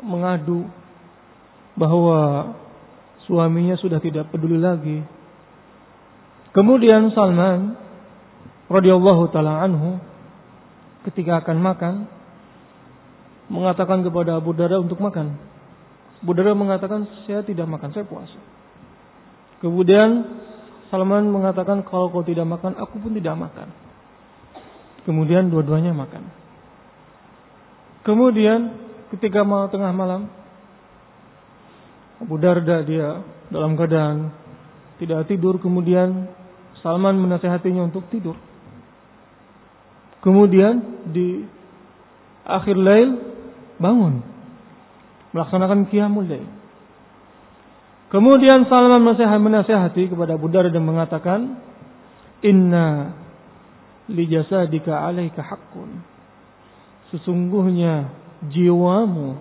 mengadu 0.00 0.64
bahwa 1.76 2.52
suaminya 3.28 3.76
sudah 3.76 4.00
tidak 4.00 4.32
peduli 4.32 4.56
lagi. 4.56 5.04
Kemudian 6.56 7.12
Salman 7.12 7.76
radhiyallahu 8.72 9.28
taala 9.30 9.62
anhu 9.64 10.00
ketika 11.04 11.44
akan 11.44 11.58
makan 11.60 11.94
mengatakan 13.48 14.04
kepada 14.04 14.36
Abu 14.36 14.52
Darda 14.52 14.80
untuk 14.80 15.00
makan. 15.00 15.36
Budara 16.20 16.52
mengatakan 16.52 17.08
saya 17.24 17.40
tidak 17.46 17.64
makan, 17.70 17.94
saya 17.94 18.04
puasa. 18.04 18.38
Kemudian 19.62 20.38
Salman 20.88 21.28
mengatakan 21.28 21.84
kalau 21.84 22.08
kau 22.08 22.24
tidak 22.24 22.48
makan, 22.48 22.74
aku 22.78 22.96
pun 22.96 23.12
tidak 23.12 23.36
makan. 23.36 23.68
Kemudian 25.04 25.52
dua-duanya 25.52 25.92
makan. 25.92 26.26
Kemudian 28.02 28.72
ketika 29.12 29.44
mau 29.44 29.68
tengah 29.68 29.92
malam, 29.92 30.32
Abu 32.18 32.34
Darda 32.40 32.82
dia 32.82 33.20
dalam 33.52 33.76
keadaan 33.78 34.32
tidak 34.98 35.30
tidur, 35.30 35.62
kemudian 35.62 36.26
Salman 36.82 37.20
menasehatinya 37.20 37.86
untuk 37.86 38.08
tidur. 38.10 38.34
Kemudian 40.18 41.06
di 41.14 41.46
akhir 42.42 42.74
lail 42.74 43.37
bangun 43.78 44.20
melaksanakan 45.32 45.88
qiyamul 45.88 46.26
lail. 46.26 46.48
Kemudian 48.08 48.64
Salman 48.72 49.04
menasehati 49.04 50.08
kepada 50.08 50.40
Abu 50.40 50.48
Darda 50.48 50.72
dan 50.72 50.84
mengatakan, 50.84 51.60
"Inna 52.40 53.12
li 54.08 54.24
jasadika 54.24 55.04
'alaika 55.04 55.44
haqqun." 55.44 56.00
Sesungguhnya 57.12 58.08
jiwamu, 58.48 59.36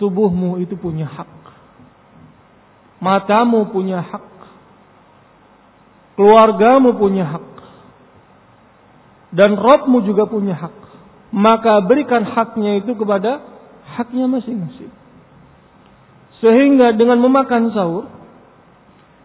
tubuhmu 0.00 0.60
itu 0.64 0.76
punya 0.80 1.04
hak. 1.04 1.28
Matamu 2.98 3.68
punya 3.68 4.00
hak. 4.00 4.26
Keluargamu 6.18 6.98
punya 6.98 7.24
hak. 7.30 7.48
Dan 9.28 9.54
Robmu 9.54 10.02
juga 10.02 10.24
punya 10.26 10.56
hak. 10.56 10.87
Maka 11.28 11.84
berikan 11.84 12.24
haknya 12.24 12.80
itu 12.80 12.96
kepada 12.96 13.44
haknya 13.84 14.24
masing-masing. 14.28 14.92
Sehingga 16.40 16.94
dengan 16.94 17.18
memakan 17.20 17.74
sahur 17.74 18.04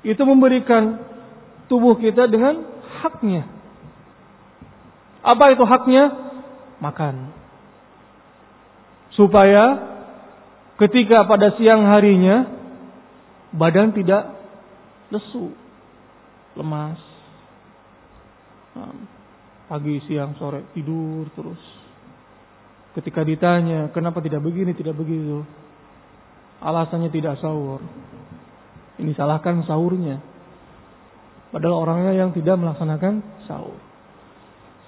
itu 0.04 0.20
memberikan 0.28 1.00
tubuh 1.72 1.96
kita 1.96 2.28
dengan 2.28 2.66
haknya. 3.00 3.48
Apa 5.24 5.56
itu 5.56 5.64
haknya? 5.64 6.04
Makan. 6.84 7.32
Supaya 9.16 9.64
ketika 10.82 11.24
pada 11.24 11.56
siang 11.56 11.88
harinya 11.88 12.50
badan 13.56 13.96
tidak 13.96 14.36
lesu, 15.14 15.54
lemas. 16.60 17.00
Pagi, 19.70 20.02
siang, 20.10 20.36
sore 20.36 20.66
tidur 20.74 21.30
terus. 21.38 21.83
Ketika 22.94 23.26
ditanya, 23.26 23.90
kenapa 23.90 24.22
tidak 24.22 24.46
begini, 24.46 24.78
tidak 24.78 24.94
begitu? 24.94 25.42
Alasannya 26.62 27.10
tidak 27.10 27.42
sahur. 27.42 27.82
Ini 29.02 29.12
salahkan 29.18 29.66
sahurnya. 29.66 30.22
Padahal 31.50 31.86
orangnya 31.86 32.14
yang 32.14 32.30
tidak 32.38 32.54
melaksanakan 32.58 33.26
sahur. 33.50 33.78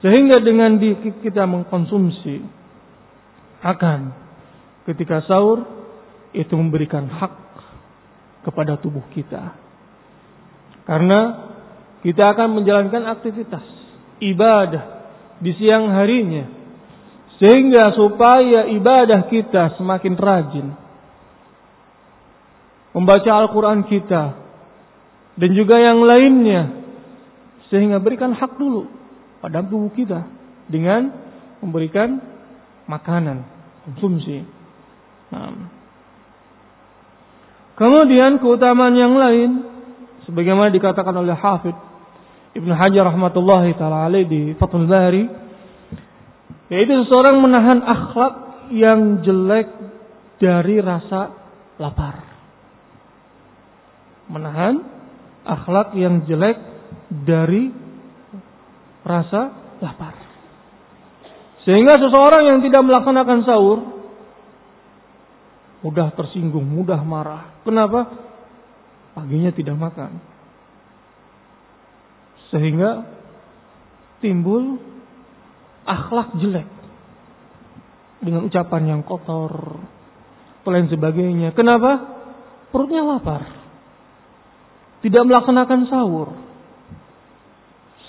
Sehingga 0.05 0.37
dengan 0.37 0.77
kita 1.21 1.49
mengkonsumsi 1.49 2.45
akan 3.65 4.13
ketika 4.85 5.25
sahur 5.25 5.65
itu 6.29 6.53
memberikan 6.53 7.09
hak 7.09 7.33
kepada 8.45 8.77
tubuh 8.77 9.01
kita. 9.09 9.57
Karena 10.85 11.49
kita 12.05 12.37
akan 12.37 12.61
menjalankan 12.61 13.09
aktivitas 13.09 13.65
ibadah 14.21 15.09
di 15.41 15.51
siang 15.57 15.89
harinya 15.89 16.54
sehingga 17.35 17.91
supaya 17.95 18.71
ibadah 18.71 19.27
kita 19.27 19.75
semakin 19.75 20.13
rajin. 20.15 20.67
Membaca 22.95 23.31
Al-Quran 23.43 23.83
kita. 23.91 24.23
Dan 25.35 25.51
juga 25.51 25.75
yang 25.75 25.99
lainnya. 25.99 26.71
Sehingga 27.67 27.99
berikan 27.99 28.31
hak 28.31 28.55
dulu 28.55 28.87
pada 29.43 29.59
tubuh 29.59 29.91
kita. 29.91 30.23
Dengan 30.71 31.11
memberikan 31.59 32.23
makanan. 32.87 33.43
Konsumsi. 33.83 34.47
Nah. 35.35 35.75
Kemudian 37.75 38.39
keutamaan 38.39 38.95
yang 38.95 39.11
lain. 39.11 39.49
Sebagaimana 40.23 40.71
dikatakan 40.71 41.13
oleh 41.19 41.35
Hafid 41.35 41.75
Ibn 42.55 42.71
Hajar 42.71 43.11
rahmatullahi 43.11 43.75
ta'ala 43.75 44.15
di 44.23 44.55
Fathul 44.55 44.87
Bari 44.87 45.44
yaitu 46.69 47.05
seseorang 47.05 47.37
menahan 47.41 47.79
akhlak 47.85 48.33
yang 48.73 49.21
jelek 49.21 49.69
dari 50.41 50.81
rasa 50.81 51.31
lapar. 51.77 52.25
Menahan 54.25 54.81
akhlak 55.45 55.93
yang 55.93 56.25
jelek 56.25 56.57
dari 57.13 57.69
rasa 59.05 59.53
lapar. 59.77 60.17
Sehingga 61.65 62.01
seseorang 62.01 62.49
yang 62.49 62.59
tidak 62.65 62.81
melaksanakan 62.85 63.39
sahur 63.45 63.79
mudah 65.85 66.09
tersinggung, 66.17 66.65
mudah 66.65 66.97
marah. 67.05 67.61
Kenapa? 67.61 68.09
Paginya 69.13 69.53
tidak 69.53 69.77
makan. 69.77 70.17
Sehingga 72.49 73.05
timbul 74.21 74.81
akhlak 75.85 76.33
jelek 76.41 76.67
dengan 78.19 78.49
ucapan 78.49 78.83
yang 78.97 79.01
kotor 79.05 79.77
lain 80.65 80.89
sebagainya. 80.89 81.53
Kenapa? 81.53 82.01
Perutnya 82.73 83.05
lapar. 83.05 83.45
Tidak 85.05 85.21
melaksanakan 85.21 85.79
sahur. 85.85 86.33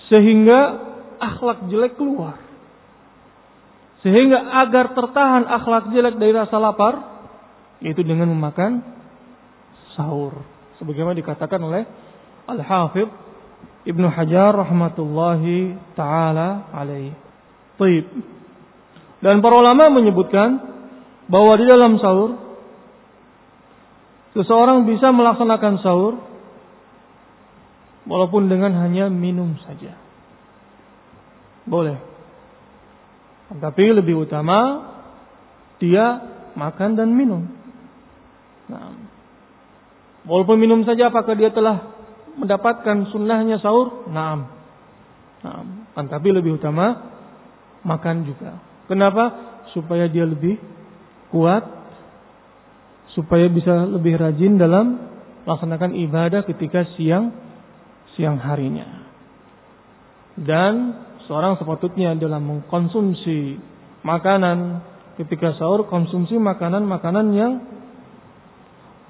Sehingga 0.08 0.60
akhlak 1.20 1.68
jelek 1.68 2.00
keluar. 2.00 2.40
Sehingga 4.00 4.40
agar 4.64 4.96
tertahan 4.96 5.44
akhlak 5.44 5.92
jelek 5.92 6.16
dari 6.16 6.32
rasa 6.32 6.56
lapar, 6.56 6.94
yaitu 7.84 8.00
dengan 8.00 8.32
memakan 8.32 8.80
sahur. 9.92 10.40
Sebagaimana 10.80 11.16
dikatakan 11.16 11.60
oleh 11.60 11.84
Al-Hafidh 12.48 13.10
Ibnu 13.86 14.08
Hajar 14.08 14.56
rahmatullahi 14.56 15.76
taala 15.94 16.72
alaihi. 16.72 17.25
Taib. 17.76 18.06
Dan 19.20 19.40
para 19.40 19.54
ulama 19.56 19.88
menyebutkan 19.92 20.60
bahwa 21.26 21.56
di 21.56 21.64
dalam 21.66 21.96
sahur 21.98 22.36
seseorang 24.36 24.84
bisa 24.84 25.10
melaksanakan 25.10 25.74
sahur 25.80 26.14
walaupun 28.06 28.46
dengan 28.46 28.76
hanya 28.76 29.08
minum 29.08 29.56
saja. 29.64 29.96
Boleh. 31.66 31.98
Tapi 33.50 33.84
lebih 33.94 34.26
utama 34.26 34.92
dia 35.82 36.22
makan 36.54 36.94
dan 36.94 37.10
minum. 37.14 37.46
Nah, 38.66 38.94
walaupun 40.26 40.58
minum 40.58 40.82
saja 40.82 41.10
apakah 41.10 41.34
dia 41.34 41.50
telah 41.50 41.94
mendapatkan 42.36 43.10
sunnahnya 43.10 43.58
sahur? 43.58 44.06
Naam. 44.10 44.50
Nah, 45.46 46.04
tapi 46.06 46.34
lebih 46.34 46.58
utama 46.58 47.15
makan 47.86 48.26
juga. 48.26 48.58
Kenapa? 48.90 49.24
Supaya 49.70 50.10
dia 50.10 50.26
lebih 50.26 50.58
kuat, 51.30 51.62
supaya 53.14 53.46
bisa 53.46 53.86
lebih 53.86 54.18
rajin 54.18 54.58
dalam 54.58 54.98
melaksanakan 55.46 55.94
ibadah 55.94 56.42
ketika 56.42 56.82
siang 56.98 57.30
siang 58.18 58.42
harinya. 58.42 59.06
Dan 60.36 60.74
seorang 61.24 61.56
sepatutnya 61.56 62.18
dalam 62.18 62.44
mengkonsumsi 62.44 63.56
makanan 64.04 64.84
ketika 65.16 65.56
sahur 65.56 65.88
konsumsi 65.88 66.36
makanan-makanan 66.36 67.26
yang 67.32 67.52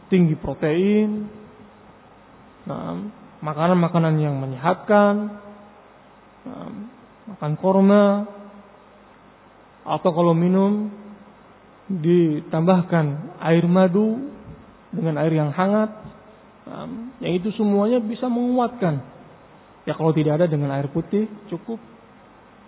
tinggi 0.06 0.38
protein, 0.38 1.26
nah, 2.62 2.94
makanan-makanan 3.42 4.14
yang 4.22 4.38
menyehatkan, 4.38 5.14
nah, 6.46 6.70
makan 7.34 7.52
korma, 7.58 8.06
atau 9.86 10.10
kalau 10.10 10.34
minum 10.34 10.90
ditambahkan 11.86 13.38
air 13.38 13.64
madu 13.70 14.18
dengan 14.90 15.22
air 15.22 15.32
yang 15.38 15.54
hangat, 15.54 15.94
yang 17.22 17.32
itu 17.38 17.54
semuanya 17.54 18.02
bisa 18.02 18.26
menguatkan. 18.26 18.98
Ya 19.86 19.94
kalau 19.94 20.10
tidak 20.10 20.42
ada 20.42 20.46
dengan 20.50 20.74
air 20.74 20.90
putih 20.90 21.30
cukup 21.46 21.78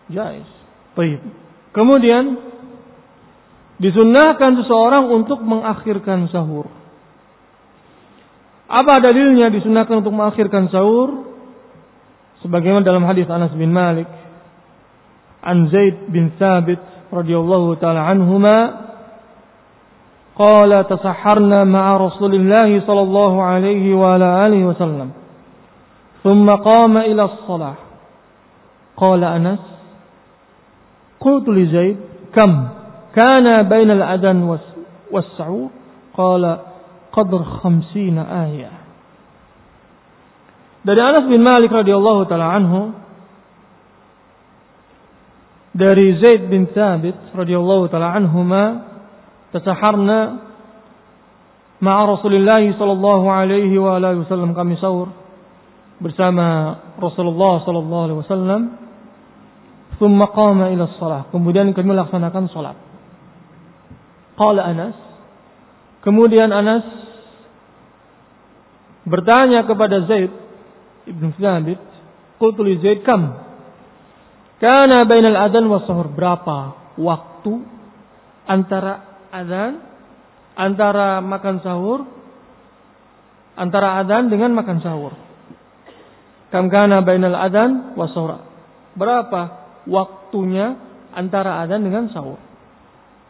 jais. 0.07 0.47
Baik. 0.95 1.19
Kemudian 1.75 2.39
disunnahkan 3.83 4.55
seseorang 4.63 5.11
untuk 5.11 5.43
mengakhirkan 5.43 6.31
sahur. 6.31 6.71
Apa 8.71 9.03
dalilnya 9.03 9.51
disunahkan 9.51 10.05
untuk 10.05 10.15
mengakhirkan 10.15 10.71
sahur? 10.71 11.27
Sebagaimana 12.47 12.87
dalam 12.87 13.03
hadis 13.03 13.27
Anas 13.27 13.51
bin 13.59 13.75
Malik, 13.75 14.07
An 15.43 15.67
Zaid 15.75 16.07
bin 16.07 16.39
Thabit 16.39 16.98
radhiyallahu 17.14 17.76
taala 17.82 18.02
anhuma 18.08 18.58
قال 20.34 20.88
تسحرنا 20.90 21.64
مع 21.64 21.98
رسول 21.98 22.34
الله 22.36 22.90
صلى 22.90 23.02
الله 23.02 23.34
عليه 23.44 23.86
وعلى 23.94 24.28
آله 24.48 24.66
وسلم 24.66 25.10
ثم 26.26 26.48
قام 26.50 26.98
إلى 26.98 27.24
الصلاة 27.24 27.76
قال 28.98 29.22
أنس 29.24 29.60
قلت 31.22 31.50
لزيد 31.50 31.98
كم 32.34 32.52
كان 33.14 33.46
بين 33.70 33.92
الأذان 33.92 34.58
والسعور 35.12 35.70
قال 36.18 36.44
قدر 37.14 37.42
خمسين 37.62 38.18
آية 38.18 38.72
dari 40.84 41.00
Anas 41.00 41.30
bin 41.32 41.40
Malik 41.40 41.72
radhiyallahu 41.72 42.28
taala 42.28 42.60
anhu 42.60 42.92
dari 45.79 46.19
Zaid 46.19 46.51
bin 46.51 46.67
Thabit 46.75 47.31
radhiyallahu 47.31 47.87
taala 47.87 48.11
anhuma 48.19 48.63
tasaharna 49.55 50.43
ma'a 51.79 52.03
Rasulullah 52.19 52.59
sallallahu 52.59 53.27
alaihi 53.31 53.79
wa 53.79 53.95
alihi 53.95 54.27
wasallam 54.27 54.59
kami 54.59 54.75
sahur 54.83 55.15
bersama 56.03 56.79
Rasulullah 56.99 57.63
sallallahu 57.63 58.05
alaihi 58.11 58.21
wasallam 58.27 58.63
thumma 60.03 60.27
qama 60.35 60.75
ila 60.75 60.91
shalah 60.99 61.23
kemudian 61.31 61.71
kami 61.71 61.95
laksanakan 61.95 62.51
salat 62.51 62.77
qala 64.35 64.67
Anas 64.67 64.99
kemudian 66.03 66.51
Anas 66.51 66.83
bertanya 69.07 69.63
kepada 69.63 70.11
Zaid 70.11 70.35
ibn 71.07 71.31
Thabit 71.39 71.79
qultu 72.43 72.67
li 72.67 72.83
Zaid 72.83 73.07
kam 73.07 73.48
kana 74.59 75.07
bainal 75.07 75.39
adan 75.39 75.65
wa 75.71 75.83
sahur 75.87 76.11
berapa 76.11 76.59
waktu 76.99 77.53
antara 78.47 79.25
adzan 79.31 79.83
antara 80.59 81.23
makan 81.23 81.63
sahur 81.63 82.07
antara 83.55 84.03
adzan 84.03 84.31
dengan 84.31 84.55
makan 84.55 84.79
sahur 84.83 85.15
Kam 86.49 86.73
kana 86.73 87.05
bainal 87.05 87.37
adan 87.37 87.93
wa 87.93 88.09
sahur. 88.09 88.41
Berapa 88.97 89.69
waktunya 89.85 90.81
antara 91.13 91.61
adzan 91.61 91.85
dengan 91.85 92.09
sahur? 92.09 92.41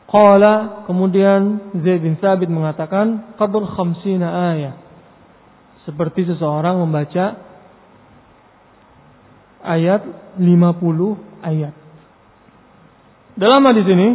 Qala 0.08 0.86
kemudian 0.88 1.74
Zaid 1.84 2.00
bin 2.00 2.16
Sabit 2.22 2.48
mengatakan 2.48 3.36
qadr 3.36 3.66
khamsina 3.74 4.54
ayat. 4.54 4.76
Seperti 5.84 6.30
seseorang 6.30 6.78
membaca 6.78 7.47
ayat 9.62 10.02
50 10.38 11.44
ayat. 11.44 11.74
Dalam 13.38 13.62
hadis 13.70 13.86
ini 13.86 14.08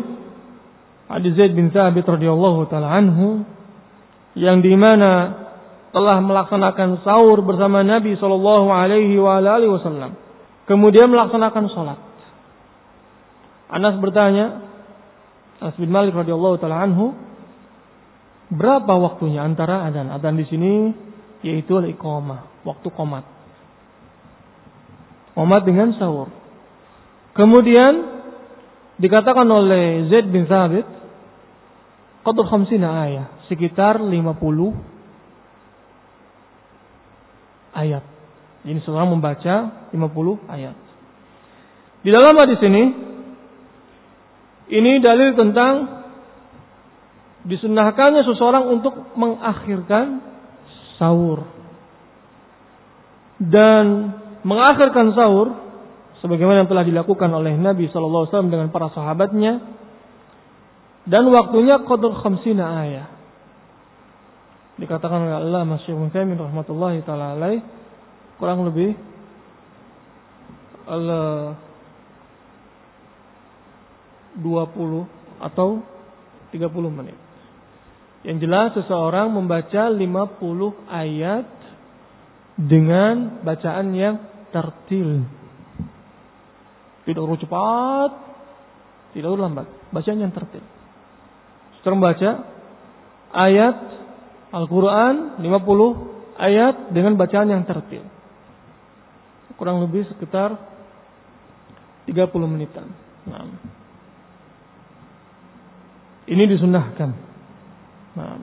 hadis 1.07 1.33
Zaid 1.39 1.55
bin 1.55 1.71
Sabit 1.71 2.03
radhiyallahu 2.03 2.67
taala 2.67 2.91
anhu 2.91 3.47
yang 4.35 4.59
di 4.59 4.73
mana 4.75 5.43
telah 5.93 6.17
melaksanakan 6.19 7.05
sahur 7.05 7.39
bersama 7.45 7.85
Nabi 7.85 8.17
Shallallahu 8.17 8.67
Alaihi 8.73 9.21
Wasallam. 9.21 10.17
Kemudian 10.65 11.07
melaksanakan 11.11 11.65
sholat. 11.69 11.99
Anas 13.69 13.95
bertanya, 14.01 14.63
Anas 15.61 15.77
bin 15.77 15.93
Malik 15.93 16.17
radhiyallahu 16.17 16.57
taala 16.57 16.81
anhu, 16.81 17.13
berapa 18.49 18.93
waktunya 18.97 19.45
antara 19.45 19.85
adzan? 19.85 20.09
Adzan 20.09 20.35
di 20.35 20.45
sini 20.49 20.71
yaitu 21.45 21.77
al-iqamah, 21.77 22.65
waktu 22.65 22.87
komat. 22.89 23.27
Komat 25.33 25.65
dengan 25.65 25.97
sahur. 25.97 26.29
Kemudian 27.33 28.21
dikatakan 29.01 29.49
oleh 29.49 30.05
Zaid 30.13 30.29
bin 30.29 30.45
Thabit, 30.45 30.85
qadr 32.21 32.45
khamsina 32.45 33.09
ayat, 33.09 33.49
sekitar 33.49 33.97
50 33.97 34.13
ayat. 37.73 38.05
Ini 38.63 38.79
seorang 38.85 39.09
membaca 39.11 39.89
50 39.91 39.97
ayat. 40.47 40.77
Di 42.05 42.09
dalam 42.13 42.37
hadis 42.37 42.61
ini, 42.61 42.83
ini 44.71 45.01
dalil 45.03 45.35
tentang 45.35 46.03
disunahkannya 47.43 48.23
seseorang 48.23 48.71
untuk 48.71 48.93
mengakhirkan 49.19 50.23
sahur. 50.95 51.43
Dan 53.43 54.15
mengakhirkan 54.43 55.15
sahur, 55.15 55.55
sebagaimana 56.19 56.63
yang 56.63 56.71
telah 56.71 56.85
dilakukan 56.87 57.31
oleh 57.31 57.55
Nabi 57.55 57.87
SAW 57.91 58.27
dengan 58.47 58.71
para 58.71 58.91
sahabatnya, 58.91 59.59
dan 61.03 61.27
waktunya 61.27 61.83
qadr 61.83 62.15
khamsina 62.15 62.63
ayat 62.79 63.11
dikatakan 64.79 65.29
oleh 65.29 65.35
Allah 65.37 65.61
Masya 65.67 65.93
Muhammad 65.93 66.39
rahmatullahi 66.49 67.05
taala 67.05 67.37
alaih 67.37 67.61
kurang 68.41 68.65
lebih 68.65 68.97
Allah 70.89 71.55
20 74.39 75.43
atau 75.43 75.85
30 76.49 76.97
menit. 76.97 77.17
Yang 78.25 78.37
jelas 78.47 78.69
seseorang 78.73 79.29
membaca 79.29 79.91
50 79.91 79.99
ayat 80.89 81.47
dengan 82.57 83.43
bacaan 83.45 83.93
yang 83.93 84.15
tertil. 84.53 85.25
Tidak 87.03 87.19
urut 87.19 87.41
cepat, 87.41 88.11
tidak 89.17 89.27
urut 89.33 89.41
lambat. 89.43 89.67
Bacaan 89.89 90.21
yang 90.21 90.31
tertil. 90.31 90.63
Setelah 91.81 91.97
membaca 91.99 92.29
ayat 93.33 93.77
Al-Quran 94.53 95.41
50 95.41 96.37
ayat 96.37 96.93
dengan 96.93 97.17
bacaan 97.17 97.49
yang 97.49 97.65
tertil. 97.65 98.05
Kurang 99.57 99.81
lebih 99.81 100.05
sekitar 100.13 100.55
30 102.05 102.53
menitan. 102.53 102.87
Nah. 103.25 103.49
Ini 106.23 106.43
disunahkan. 106.47 107.09
Nah. 108.15 108.39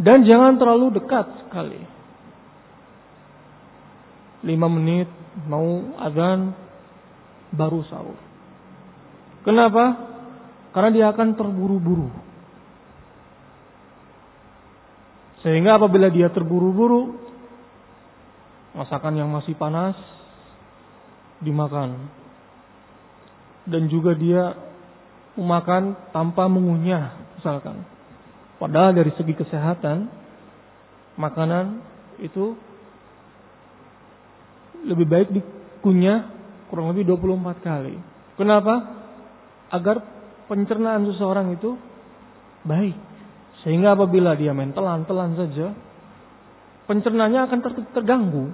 Dan 0.00 0.26
jangan 0.26 0.58
terlalu 0.58 0.98
dekat 0.98 1.46
sekali. 1.46 1.93
5 4.44 4.76
menit 4.76 5.08
mau 5.48 5.96
azan 5.98 6.52
baru 7.50 7.80
sahur. 7.88 8.18
Kenapa? 9.42 10.12
Karena 10.76 10.90
dia 10.92 11.06
akan 11.10 11.28
terburu-buru. 11.36 12.12
Sehingga 15.44 15.76
apabila 15.76 16.08
dia 16.08 16.32
terburu-buru, 16.32 17.20
masakan 18.72 19.20
yang 19.20 19.28
masih 19.28 19.52
panas 19.56 19.96
dimakan. 21.44 22.08
Dan 23.68 23.88
juga 23.92 24.16
dia 24.16 24.56
memakan 25.36 25.96
tanpa 26.12 26.48
mengunyah, 26.48 27.36
misalkan. 27.40 27.84
Padahal 28.56 28.96
dari 28.96 29.12
segi 29.16 29.36
kesehatan, 29.36 30.08
makanan 31.20 31.80
itu 32.24 32.56
lebih 34.84 35.06
baik 35.08 35.28
dikunyah 35.32 36.30
kurang 36.68 36.92
lebih 36.92 37.08
24 37.08 37.60
kali. 37.64 37.96
Kenapa? 38.36 38.74
Agar 39.72 40.02
pencernaan 40.46 41.08
seseorang 41.08 41.54
itu 41.54 41.76
baik. 42.66 42.96
Sehingga 43.64 43.96
apabila 43.96 44.36
dia 44.36 44.52
main 44.52 44.76
telan-telan 44.76 45.38
saja, 45.40 45.72
pencernanya 46.84 47.48
akan 47.48 47.58
ter 47.64 47.72
terganggu. 47.96 48.52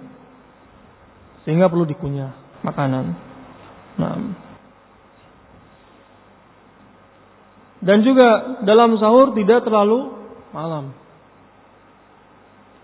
Sehingga 1.43 1.67
perlu 1.67 1.89
dikunyah 1.89 2.63
makanan. 2.63 3.05
Nah. 3.99 4.17
Dan 7.81 8.05
juga 8.05 8.61
dalam 8.63 9.01
sahur 9.01 9.33
tidak 9.33 9.65
terlalu 9.65 10.13
malam. 10.53 10.93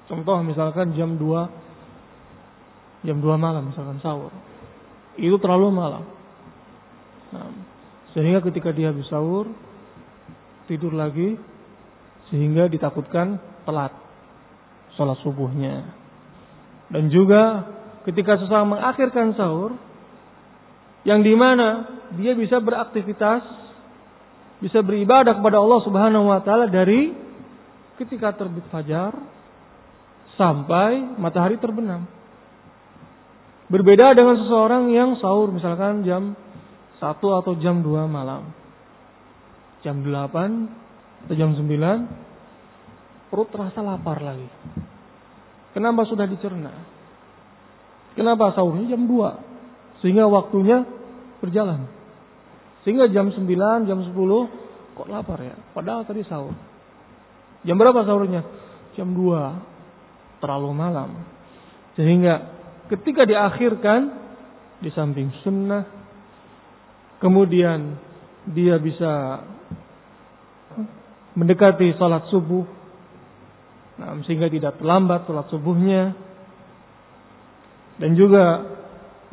Contoh 0.09 0.41
misalkan 0.41 0.97
jam 0.97 1.21
2 1.21 1.66
jam 3.07 3.23
2 3.23 3.39
malam 3.39 3.71
misalkan 3.71 4.03
sahur. 4.03 4.35
Itu 5.15 5.39
terlalu 5.39 5.71
malam. 5.71 6.05
Nah, 7.31 7.51
sehingga 8.13 8.43
ketika 8.43 8.75
dia 8.75 8.91
habis 8.91 9.07
sahur 9.07 9.47
tidur 10.67 10.91
lagi 10.91 11.39
sehingga 12.29 12.67
ditakutkan 12.67 13.39
telat 13.63 13.95
sholat 14.99 15.19
subuhnya. 15.23 15.95
Dan 16.91 17.11
juga 17.11 17.67
ketika 18.07 18.39
seseorang 18.39 18.75
mengakhirkan 18.75 19.35
sahur, 19.39 19.75
yang 21.07 21.23
di 21.23 21.35
mana 21.39 21.87
dia 22.19 22.35
bisa 22.35 22.59
beraktivitas, 22.59 23.43
bisa 24.59 24.83
beribadah 24.83 25.39
kepada 25.39 25.63
Allah 25.63 25.81
Subhanahu 25.87 26.27
Wa 26.31 26.41
Taala 26.43 26.67
dari 26.67 27.15
ketika 28.01 28.35
terbit 28.35 28.67
fajar 28.71 29.15
sampai 30.35 31.17
matahari 31.17 31.57
terbenam. 31.63 32.16
Berbeda 33.67 34.15
dengan 34.15 34.39
seseorang 34.39 34.95
yang 34.95 35.19
sahur 35.19 35.51
misalkan 35.51 36.07
jam 36.07 36.39
1 37.03 37.19
atau 37.19 37.53
jam 37.59 37.83
2 37.83 38.07
malam. 38.07 38.55
Jam 39.83 40.07
8 40.07 41.27
atau 41.27 41.35
jam 41.35 41.51
9 41.51 41.67
perut 43.27 43.49
terasa 43.51 43.83
lapar 43.83 44.23
lagi. 44.23 44.47
Kenapa 45.75 46.07
sudah 46.07 46.31
dicerna? 46.31 46.73
Kenapa 48.15 48.55
sahurnya 48.55 48.97
jam 48.97 49.05
2? 49.05 50.01
Sehingga 50.01 50.31
waktunya 50.31 50.87
berjalan. 51.43 51.91
Sehingga 52.87 53.11
jam 53.11 53.35
9, 53.35 53.45
jam 53.91 53.99
10 53.99 54.15
kok 54.95 55.11
lapar 55.11 55.43
ya? 55.43 55.59
Padahal 55.75 56.07
tadi 56.07 56.23
sahur. 56.25 56.55
Jam 57.67 57.77
berapa 57.77 58.07
sahurnya? 58.07 58.47
Jam 58.95 59.11
2. 59.11 60.39
Terlalu 60.39 60.71
malam. 60.71 61.11
Sehingga 61.99 62.56
ketika 62.91 63.27
diakhirkan 63.27 64.15
di 64.81 64.91
samping 64.93 65.33
sunnah 65.43 65.89
kemudian 67.19 67.97
dia 68.47 68.79
bisa 68.79 69.43
mendekati 71.35 71.97
salat 71.99 72.29
subuh. 72.31 72.65
Nah, 73.97 74.13
sehingga 74.29 74.47
tidak 74.53 74.79
terlambat 74.79 75.25
salat 75.27 75.49
subuhnya. 75.51 76.15
Dan 77.97 78.13
juga 78.13 78.77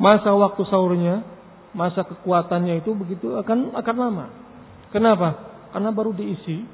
masa 0.00 0.32
waktu 0.32 0.62
sahurnya 0.66 1.20
masa 1.76 2.06
kekuatannya 2.06 2.80
itu 2.80 2.96
begitu 2.96 3.36
akan 3.36 3.76
akan 3.76 3.96
lama. 3.96 4.26
Kenapa? 4.88 5.36
Karena 5.74 5.90
baru 5.92 6.16
diisi 6.16 6.64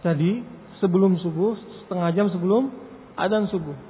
tadi 0.00 0.40
sebelum 0.80 1.18
subuh 1.20 1.58
setengah 1.84 2.08
jam 2.14 2.26
sebelum 2.30 2.70
adzan 3.18 3.50
subuh 3.50 3.87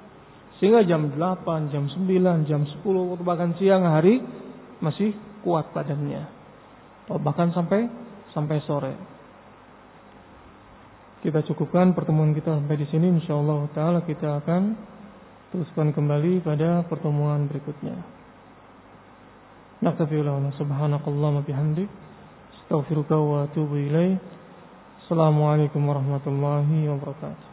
sehingga 0.59 0.83
jam 0.83 1.07
8, 1.15 1.71
jam 1.71 1.87
9, 1.87 2.51
jam 2.51 2.63
10 2.67 2.83
atau 2.85 3.25
bahkan 3.25 3.55
siang 3.59 3.87
hari 3.87 4.19
masih 4.83 5.15
kuat 5.47 5.71
badannya. 5.71 6.27
Atau 7.07 7.23
bahkan 7.23 7.55
sampai 7.55 7.87
sampai 8.35 8.59
sore. 8.67 8.95
Kita 11.19 11.43
cukupkan 11.47 11.95
pertemuan 11.95 12.31
kita 12.31 12.55
sampai 12.59 12.79
di 12.79 12.87
sini 12.91 13.11
insyaallah 13.23 13.71
taala 13.75 14.07
kita 14.07 14.39
akan 14.39 14.63
teruskan 15.51 15.91
kembali 15.91 16.47
pada 16.47 16.87
pertemuan 16.87 17.51
berikutnya. 17.51 17.99
Naktafi 19.83 20.19
subhanakallahumma 20.59 21.47
bihamdik 21.47 21.91
astaghfiruka 22.63 23.15
wa 23.15 23.47
atubu 23.47 23.79
ilaik. 23.79 24.19
Assalamualaikum 25.07 25.81
warahmatullahi 25.89 26.85
wabarakatuh. 26.91 27.48